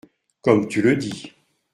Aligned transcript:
Comme 0.41 0.67
tu 0.67 0.81
le 0.81 0.95
dis. 0.95 1.31